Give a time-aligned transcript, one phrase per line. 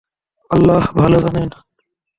[0.51, 1.49] আল্লাহ্ ভালো জানেন।